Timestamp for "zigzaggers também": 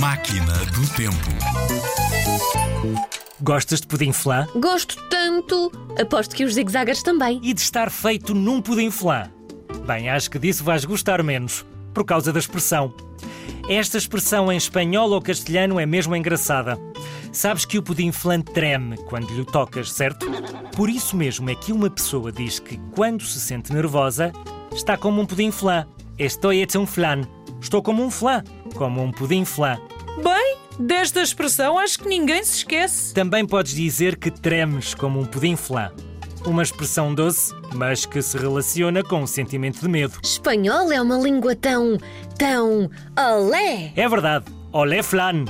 6.54-7.38